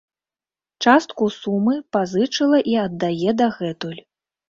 Частку 0.85 1.29
сумы 1.35 1.75
пазычыла 1.99 2.65
і 2.75 2.77
аддае 2.89 3.39
дагэтуль. 3.45 4.01